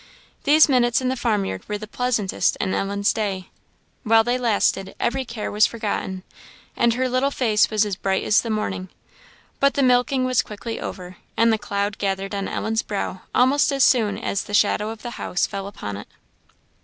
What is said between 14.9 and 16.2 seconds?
the house fell upon it.